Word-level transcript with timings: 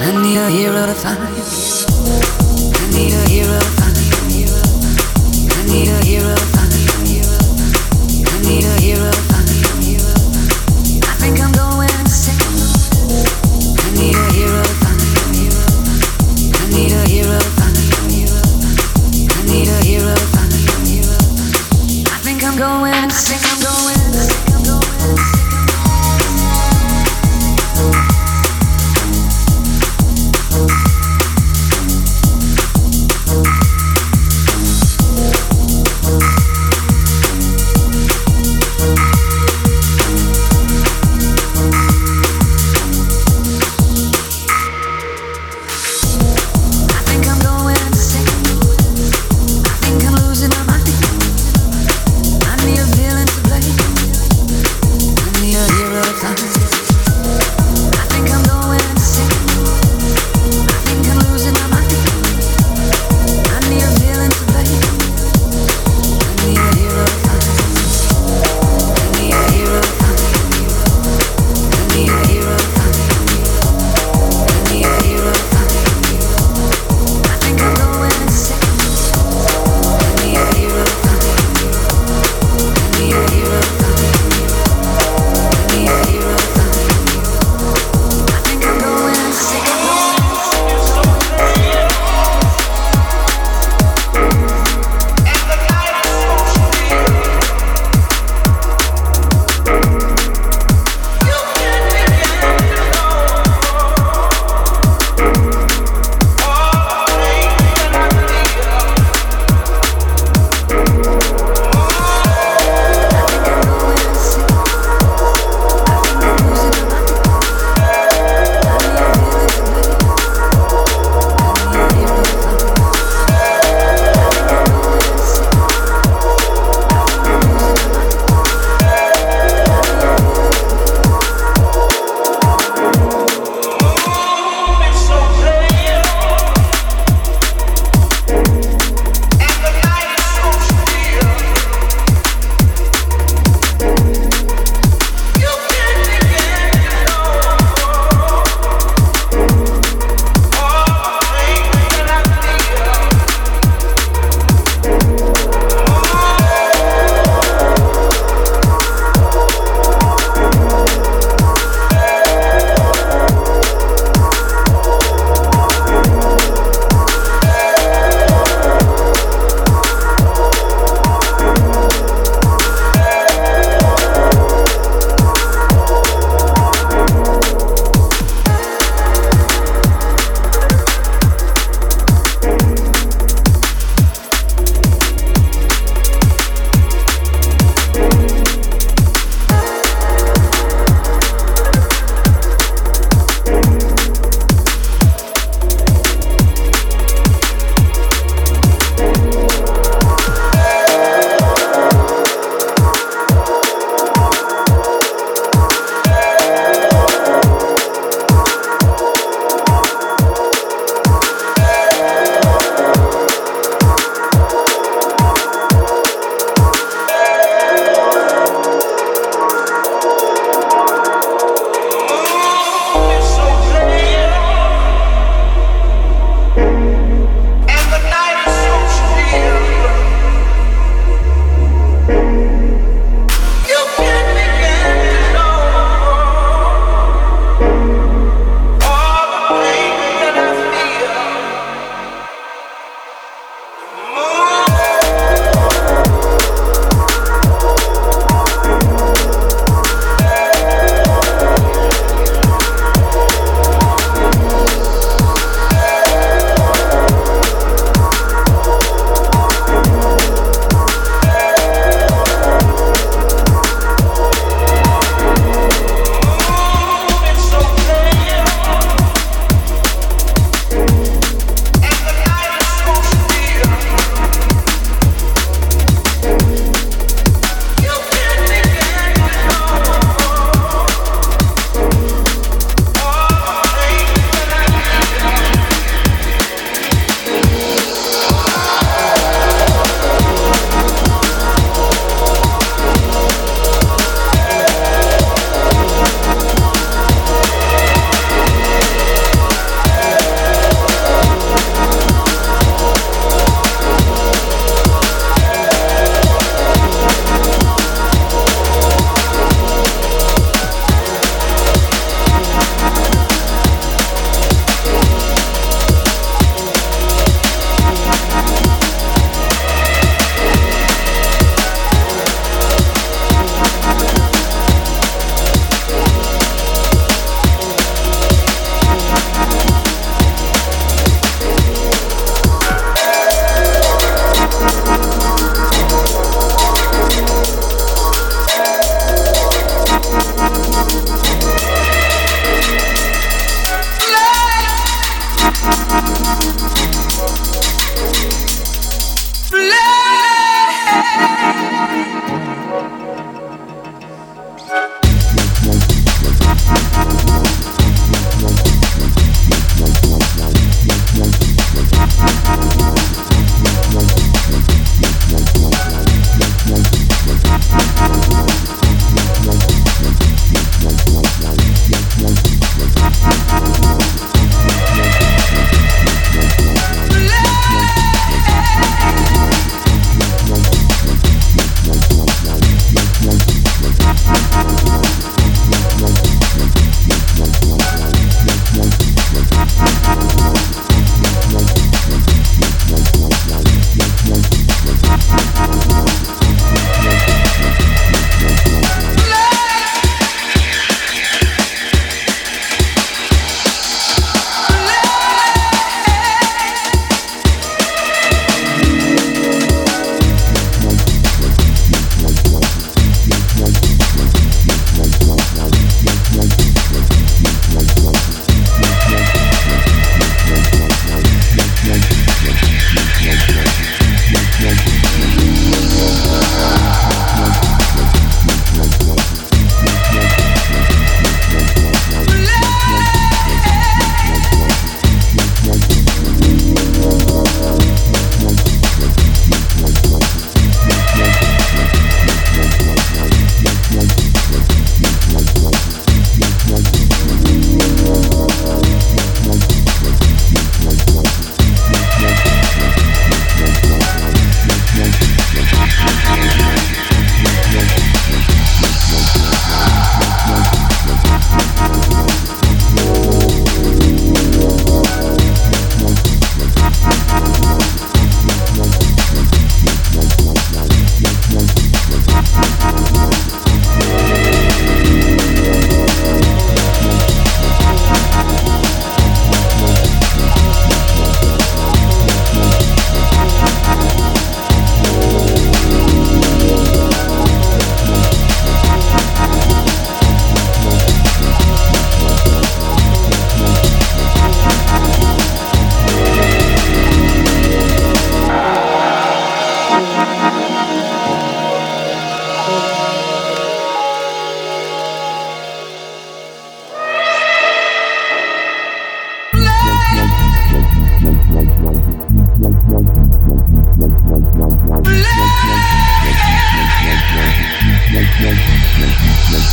I 0.00 0.22
need 0.22 0.38
a 0.38 0.48
hero 0.48 0.86
to 0.86 0.94
find. 0.94 1.18
I 1.18 2.90
need 2.94 3.14
a 3.14 3.28
hero 3.28 3.77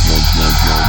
no, 0.06 0.14
no, 0.14 0.80
no. 0.80 0.85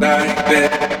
Like 0.00 0.46
that. 0.46 0.99